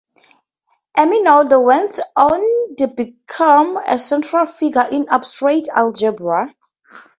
[0.97, 2.41] Emmy Noether went on
[2.77, 6.55] to become a central figure in abstract algebra.